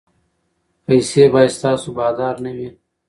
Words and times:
پیسې 0.85 1.23
باید 1.33 1.51
ستاسو 1.57 1.87
بادار 1.97 2.35
نه 2.43 2.51
وي. 2.57 2.69